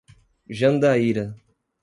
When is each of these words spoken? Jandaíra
Jandaíra 0.59 1.25